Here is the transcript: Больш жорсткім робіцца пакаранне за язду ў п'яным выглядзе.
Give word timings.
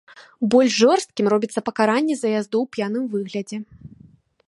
Больш 0.55 0.73
жорсткім 0.83 1.25
робіцца 1.35 1.63
пакаранне 1.69 2.15
за 2.23 2.27
язду 2.39 2.57
ў 2.63 2.65
п'яным 2.73 3.05
выглядзе. 3.17 3.57